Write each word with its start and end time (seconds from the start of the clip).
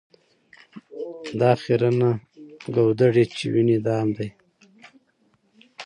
دا 1.39 1.51
خیرنه 1.61 2.09
ګودړۍ 2.73 3.25
چي 3.37 3.45
وینې 3.53 3.77
دام 3.85 4.07
دی 4.17 4.29